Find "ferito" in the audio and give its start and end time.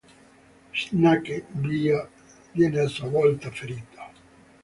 3.51-4.01